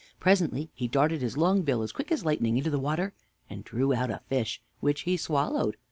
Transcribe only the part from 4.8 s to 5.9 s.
he swallowed.